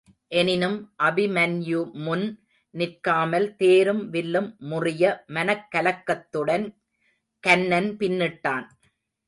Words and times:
எனினும் 0.27 0.77
அபிமன்யுமுன் 1.03 2.25
நிற்காமல் 2.73 3.55
தேரும் 3.55 4.09
வில்லும் 4.09 4.49
முறிய 4.69 5.03
மனக் 5.27 5.67
கலக்கத்துடன் 5.75 6.65
கன்னன் 7.43 7.91
பின்னிட்டான். 7.97 8.67